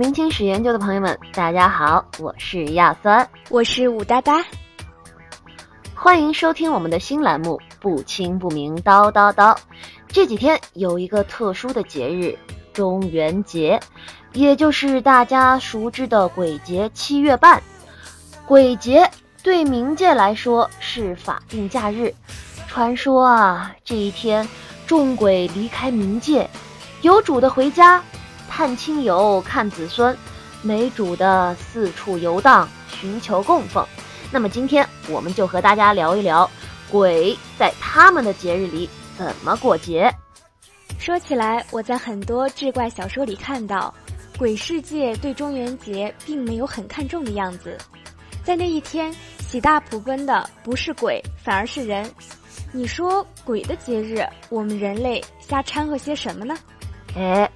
[0.00, 4.42] 明清史研究的朋友们，大家好，我是亚酸，我是武哒哒，
[5.94, 9.54] 欢迎收听我们的新栏目《不清不明叨叨叨》。
[10.08, 12.34] 这几天有一个特殊的节日——
[12.72, 13.78] 中元节，
[14.32, 17.62] 也就是大家熟知的鬼节七月半。
[18.46, 19.06] 鬼节
[19.42, 22.14] 对冥界来说是法定假日，
[22.66, 24.48] 传说啊，这一天
[24.86, 26.48] 众鬼离开冥界，
[27.02, 28.02] 有主的回家。
[28.50, 30.14] 探亲友、看子孙，
[30.60, 33.86] 没主的四处游荡，寻求供奉。
[34.32, 36.50] 那么今天我们就和大家聊一聊，
[36.90, 40.12] 鬼在他们的节日里怎么过节。
[40.98, 43.94] 说起来，我在很多志怪小说里看到，
[44.36, 47.78] 鬼世界对中元节并没有很看重的样子。
[48.44, 49.14] 在那一天，
[49.48, 52.12] 喜大普奔的不是鬼，反而是人。
[52.72, 56.54] 你说鬼的节日，我们人类瞎掺和些什么呢？
[57.16, 57.48] 哎。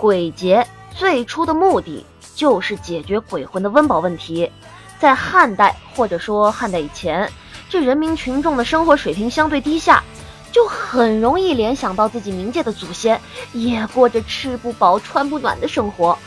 [0.00, 4.50] 鬼节最初的目的就是解决鬼魂的温饱问题。
[4.98, 7.30] 在汉代或者说汉代以前，
[7.68, 10.02] 这人民群众的生活水平相对低下，
[10.50, 13.20] 就很容易联想到自己冥界的祖先
[13.52, 16.18] 也过着吃不饱穿不暖的生活，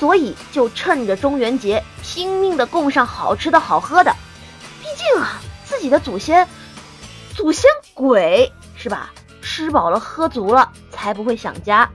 [0.00, 4.12] 所以就趁着中元节拼命的供上好吃的好喝的。
[4.80, 6.48] 毕竟啊，自己的祖先，
[7.36, 9.12] 祖先鬼是吧？
[9.40, 11.88] 吃饱了喝足了，才不会想家。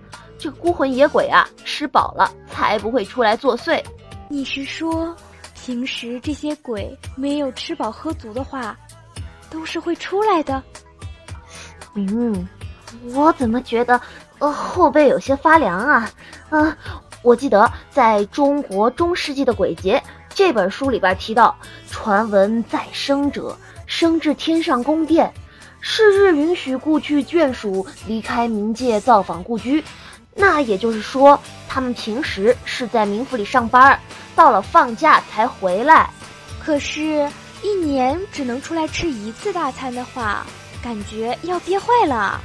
[0.45, 3.83] 这孤魂野鬼啊，吃饱了才不会出来作祟。
[4.29, 5.15] 你是说，
[5.55, 8.77] 平时这些鬼没有吃饱喝足的话，
[9.49, 10.61] 都是会出来的？
[11.95, 12.47] 嗯，
[13.05, 13.99] 我怎么觉得
[14.37, 16.11] 呃后背有些发凉啊？
[16.51, 16.77] 啊，
[17.23, 21.57] 我记得在中国中世纪的鬼节这本书里边提到，
[21.89, 23.57] 传闻再生者
[23.87, 25.33] 升至天上宫殿，
[25.81, 29.83] 是日允许故去眷属离开冥界造访故居。
[30.35, 33.99] 那也就是说，他们平时是在冥府里上班，
[34.35, 36.09] 到了放假才回来。
[36.63, 37.31] 可是，
[37.63, 40.45] 一年只能出来吃一次大餐的话，
[40.83, 42.41] 感觉要憋坏了。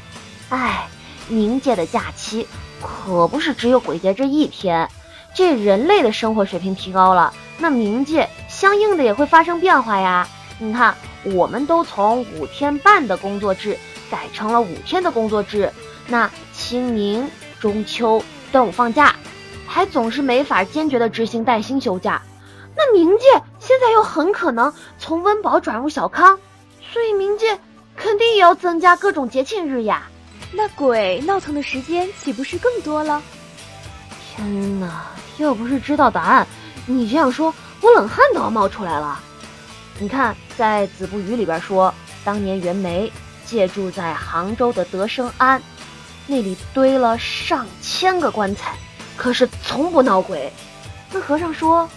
[0.51, 0.89] 哎，
[1.29, 2.47] 冥界的假期
[2.81, 4.89] 可不是只有鬼节这一天。
[5.35, 10.29] 这人类的生活水平提高了，那冥界相应的也会发生变化呀。
[10.59, 10.95] 你看，
[11.25, 13.77] 我们都从五天半的工作制
[14.11, 15.73] 改成了五天的工作制，
[16.07, 17.29] 那清明。
[17.61, 19.15] 中秋、端午放假，
[19.67, 22.21] 还总是没法坚决的执行带薪休假。
[22.75, 23.27] 那冥界
[23.59, 26.39] 现在又很可能从温饱转入小康，
[26.93, 27.59] 所以冥界
[27.95, 30.05] 肯定也要增加各种节庆日呀。
[30.53, 33.23] 那鬼闹腾的时间岂不是更多了？
[34.35, 35.07] 天哪！
[35.39, 36.47] 要不是知道答案，
[36.87, 39.21] 你这样说，我冷汗都要冒出来了。
[39.99, 41.95] 你看，在《子不语》里边说，
[42.25, 43.11] 当年袁枚
[43.47, 45.63] 借住在杭州的德生庵。
[46.27, 48.75] 那里堆了上千个棺材，
[49.17, 50.53] 可是从不闹鬼。
[51.13, 51.89] 那和尚说：“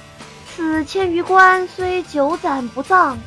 [0.50, 3.18] 此千余棺虽久暂不葬，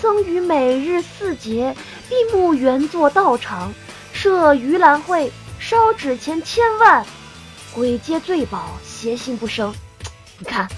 [0.00, 1.74] 僧于每日四节
[2.08, 3.72] 闭目原作道场，
[4.12, 7.06] 设盂兰会，烧纸钱千万，
[7.72, 9.72] 鬼皆醉饱，邪心不生。”
[10.38, 10.68] 你看，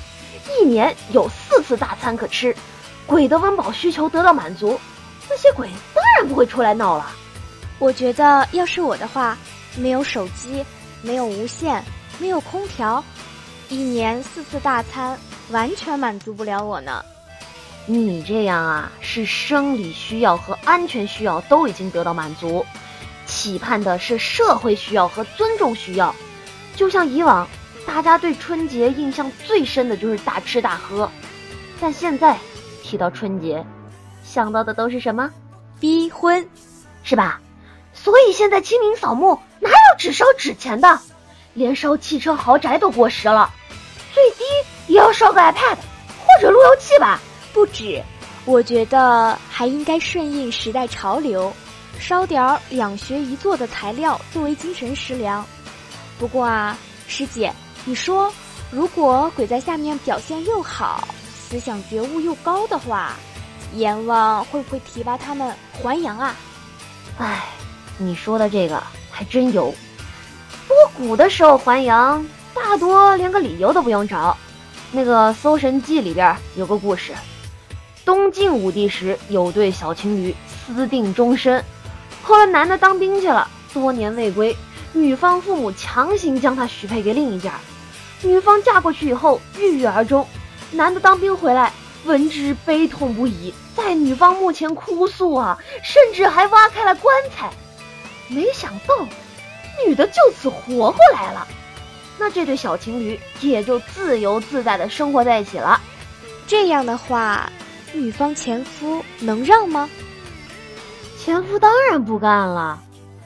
[0.47, 2.55] 一年有四次大餐可吃，
[3.07, 4.79] 鬼的温饱需求得到满足，
[5.29, 7.11] 那些鬼当然不会出来闹了。
[7.79, 9.39] 我觉得，要是我的话。
[9.77, 10.65] 没有手机，
[11.03, 11.83] 没有无线，
[12.19, 13.03] 没有空调，
[13.69, 15.19] 一年四次大餐
[15.51, 17.05] 完全满足不了我呢。
[17.87, 22.65] 你这样啊，是生理需要和安全需要都已经得到满足，
[23.27, 26.15] 期盼的是社会需要和尊重需要。
[26.77, 27.49] 就像以往，
[27.87, 31.11] 大家对春节印象最深的就是大吃大喝，
[31.81, 32.39] 但现在
[32.83, 33.65] 提到春节，
[34.23, 35.31] 想到的都是什么？
[35.81, 36.47] 逼婚，
[37.03, 37.41] 是吧？
[37.93, 39.39] 所以现在清明扫墓
[40.01, 40.99] 只烧纸钱的，
[41.53, 43.51] 连烧汽车豪宅都过时了，
[44.15, 44.45] 最低
[44.87, 47.21] 也要烧个 iPad 或者路由器吧。
[47.53, 48.03] 不止，
[48.47, 51.53] 我觉得还应该顺应时代潮流，
[51.99, 55.45] 烧点儿两学一做的材料作为精神食粮。
[56.19, 57.53] 不过啊，师姐，
[57.85, 58.33] 你说
[58.71, 61.07] 如果鬼在下面表现又好，
[61.39, 63.13] 思想觉悟又高的话，
[63.75, 66.35] 阎王会不会提拔他们还阳啊？
[67.19, 67.45] 唉。
[68.03, 69.75] 你说的这个还真有，
[70.71, 72.25] 不过古的时候还阳，
[72.55, 74.37] 大多连个理由都不用找。
[74.93, 77.13] 那个《搜神记》里边有个故事，
[78.05, 80.33] 东晋武帝时有对小情侣
[80.65, 81.65] 私定终身，
[82.23, 84.57] 后来男的当兵去了，多年未归，
[84.93, 87.55] 女方父母强行将他许配给另一家，
[88.23, 90.25] 女方嫁过去以后郁郁而终，
[90.71, 91.73] 男的当兵回来
[92.05, 97.51] 闻之悲痛不已，在女方墓前哭诉啊，甚至还挖开了棺材。
[98.29, 98.95] 没想到，
[99.87, 101.47] 女的就此活过来了。
[102.19, 105.81] 那这对小情侣也就自由自在的生活在一起了。
[106.47, 107.51] 这样的话，
[107.93, 109.89] 女方前夫能让吗？
[111.19, 112.79] 前夫当然不干了，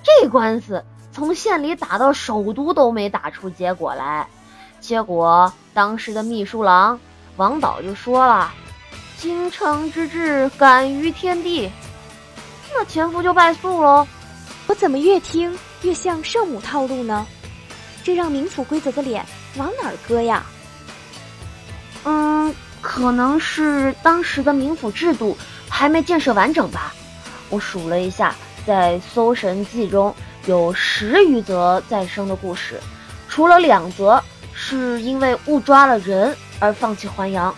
[0.02, 4.26] 这官司从县里打到首都都没打出结果来。
[4.81, 7.00] 结果当时的秘书郎
[7.37, 8.52] 王导就说了
[9.17, 11.70] ：“京城之治，感于天地。”
[12.75, 14.06] 那前夫就败诉喽。
[14.67, 17.26] 我怎么越听越像圣母套路呢？
[18.02, 19.25] 这让冥府规则的脸
[19.56, 20.44] 往哪儿搁呀？
[22.04, 25.36] 嗯，可能是当时的冥府制度
[25.69, 26.94] 还没建设完整吧。
[27.50, 28.34] 我数了一下，
[28.66, 30.14] 在《搜神记》中
[30.46, 32.81] 有十余则再生的故事，
[33.28, 34.22] 除了两则
[34.54, 37.54] 是因为误抓了人而放弃还阳，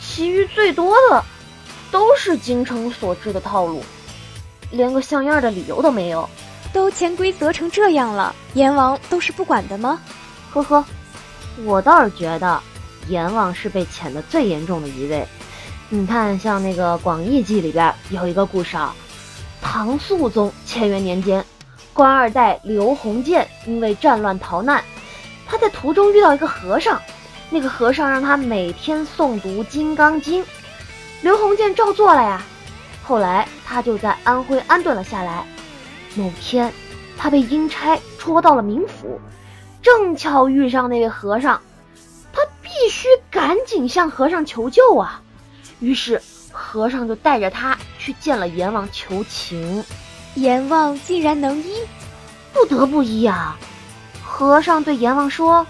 [0.00, 1.24] 其余最多的
[1.92, 3.82] 都是京城所制的套路，
[4.70, 6.28] 连个像样的理由都没有。
[6.74, 10.00] 都潜规则成这样了，阎王都是不管的吗？
[10.52, 10.84] 呵呵，
[11.64, 12.60] 我倒是觉得
[13.08, 15.24] 阎王是被潜的最严重的一位。
[15.88, 18.92] 你看，像那个《广义记》里边有一个故事啊，
[19.62, 21.44] 唐肃宗乾元年间，
[21.92, 24.82] 官二代刘弘建因为战乱逃难，
[25.46, 27.00] 他在途中遇到一个和尚，
[27.50, 30.42] 那个和尚让他每天诵读《金刚经》，
[31.22, 32.42] 刘弘建照做了呀。
[33.04, 35.46] 后来他就在安徽安顿了下来。
[36.16, 36.72] 某天，
[37.16, 39.20] 他被阴差捉到了冥府，
[39.82, 41.60] 正巧遇上那位和尚，
[42.32, 45.20] 他必须赶紧向和尚求救啊！
[45.80, 46.22] 于是
[46.52, 49.84] 和尚就带着他去见了阎王求情，
[50.36, 51.80] 阎王竟然能医，
[52.52, 53.58] 不得不医啊！
[54.24, 55.66] 和尚对阎王说：“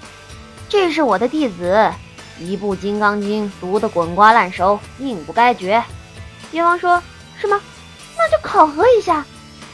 [0.69, 1.91] 这是我的弟子，
[2.38, 5.82] 一部《金刚经》读得滚瓜烂熟，命不该绝。”
[6.52, 7.02] 阎王说
[7.41, 7.61] ：“是吗？
[8.17, 9.25] 那就考核一下。”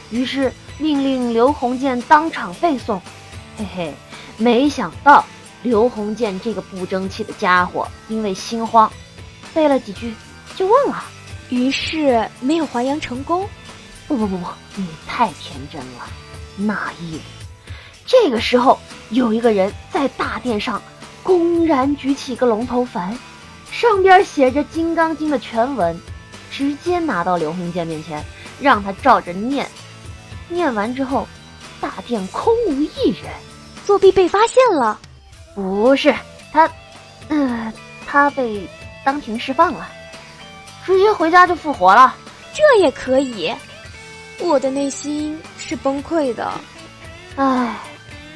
[0.09, 0.51] 于是。
[0.81, 2.99] 命令刘洪建当场背诵，
[3.55, 3.93] 嘿嘿，
[4.37, 5.23] 没想到
[5.61, 8.91] 刘洪建这个不争气的家伙，因为心慌，
[9.53, 10.15] 背了几句
[10.55, 11.03] 就忘了，
[11.49, 13.47] 于是没有还阳成功。
[14.07, 16.07] 不不不不，你太天真了，
[16.57, 17.21] 那意思。
[18.05, 18.79] 这个时候，
[19.11, 20.81] 有一个人在大殿上
[21.21, 23.15] 公然举起个龙头幡，
[23.71, 25.97] 上边写着《金刚经》的全文，
[26.49, 28.21] 直接拿到刘洪建面前，
[28.59, 29.69] 让他照着念。
[30.51, 31.27] 念完之后，
[31.79, 33.31] 大殿空无一人，
[33.85, 34.99] 作弊被发现了。
[35.55, 36.13] 不是
[36.51, 36.69] 他，
[37.29, 37.73] 呃，
[38.05, 38.67] 他被
[39.03, 39.87] 当庭释放了，
[40.85, 42.15] 直接回家就复活了。
[42.53, 43.51] 这也可以？
[44.39, 46.51] 我的内心是崩溃的。
[47.35, 47.75] 唉，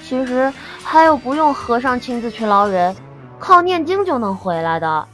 [0.08, 0.52] 其实
[0.84, 2.96] 还有不用和尚亲自去捞人，
[3.40, 5.08] 靠念经就能回来的。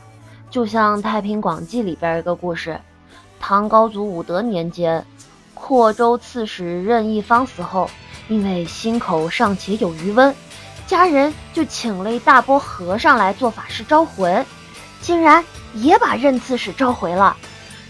[0.49, 2.79] 就像《太平广记》里边一个故事，
[3.39, 5.03] 唐高祖武德年间。
[5.71, 7.89] 霍州刺史任义方死后，
[8.27, 10.35] 因为心口尚且有余温，
[10.85, 14.45] 家人就请了一大波和尚来做法事招魂，
[14.99, 15.41] 竟然
[15.73, 17.37] 也把任刺史召回了。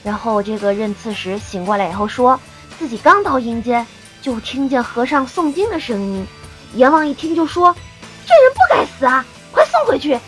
[0.04, 2.39] 然后这个任刺史醒过来以后，说
[2.78, 3.83] 自己刚到阴间，
[4.22, 6.24] 就听见和尚诵经的声音。
[6.75, 7.75] 阎王一听就说
[8.28, 10.19] ：“这人不该死啊，快送回去！”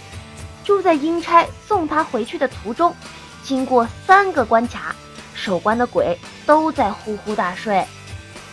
[0.65, 2.95] 就在阴差送他回去的途中，
[3.43, 4.95] 经过三个关卡。
[5.43, 7.85] 守关的鬼都在呼呼大睡，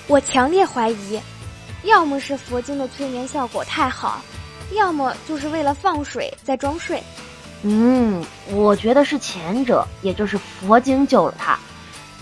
[0.09, 1.21] 我强烈怀疑，
[1.85, 4.21] 要么是佛经的催眠效果太好，
[4.73, 7.01] 要么就是为了放水在装睡。
[7.63, 11.57] 嗯，我觉得是前者，也就是佛经救了他。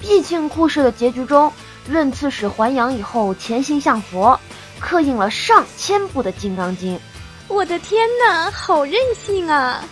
[0.02, 1.50] 毕竟故事的结局中，
[1.88, 4.38] 任刺史还阳以后潜心向佛，
[4.78, 6.94] 刻印了上千部的《金刚经》。
[7.48, 9.82] 我的天哪，好任性啊！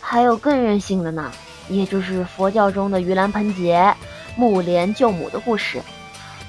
[0.00, 1.30] 还有更任性的呢。
[1.68, 3.94] 也就是佛教中的盂兰盆节、
[4.36, 5.80] 木莲救母的故事。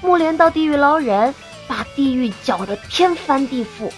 [0.00, 1.34] 木莲到地狱捞人，
[1.68, 3.90] 把地狱搅得天翻地覆。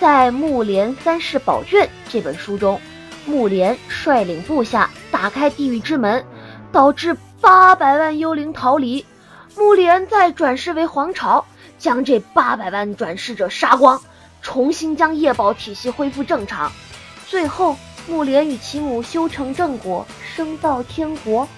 [0.00, 2.80] 在《木莲三世宝卷》这本书中，
[3.26, 6.24] 木莲率领部下打开地狱之门，
[6.72, 9.04] 导致八百万幽灵逃离。
[9.56, 11.44] 木莲再转世为皇朝，
[11.78, 14.00] 将这八百万转世者杀光，
[14.40, 16.72] 重新将业宝体系恢复正常。
[17.28, 17.76] 最后。
[18.08, 21.48] 木莲与其母修成正果，升到天国。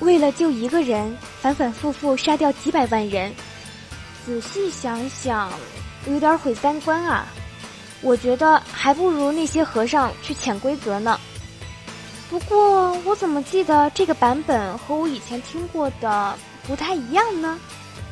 [0.00, 3.32] 为了救一个人，反反复复杀掉几百万人。
[4.24, 5.50] 仔细想想，
[6.06, 7.26] 有点毁三观啊！
[8.00, 11.18] 我觉得还不如那些和尚去潜规则呢。
[12.30, 17.58] 不过，我怎么记得这个版本和我以前听过的不太一样呢？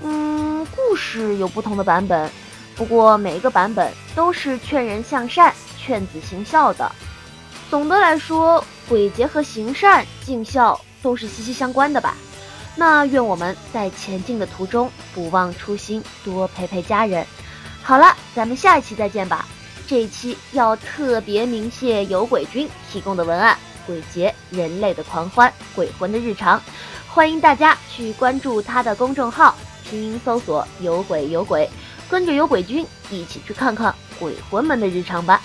[0.03, 2.29] 嗯，故事有不同的版本，
[2.75, 6.91] 不过每一个版本都是劝人向善、劝子行孝的。
[7.69, 12.17] 总的来说，鬼节和行善尽孝都是息息相关的吧。
[12.77, 17.27] 那愿我们在前进的途中不忘初心，多陪陪家人。
[17.83, 19.47] 好了，咱们下一期再见吧。
[19.87, 23.57] 这一期要特别鸣谢有鬼君提供的文案，
[23.87, 26.61] 鬼节人类的狂欢，鬼魂的日常，
[27.09, 29.57] 欢迎大家去关注他的公众号，
[29.89, 31.69] 拼音搜索有鬼有鬼，
[32.09, 35.41] 跟着有鬼君一起去看看鬼魂们的日常吧。